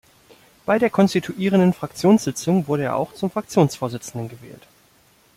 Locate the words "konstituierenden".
0.89-1.73